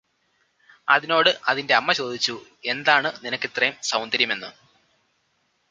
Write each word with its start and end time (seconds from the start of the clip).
അതിനോട് 0.87 1.29
അതിന്റെ 1.45 1.73
അമ്മ 1.73 1.91
ചോദിച്ചു 1.91 2.35
എന്താണ് 2.65 3.11
നിനക്കിത്രേം 3.25 3.75
സൗന്ദര്യമെന്ന് 3.83 4.51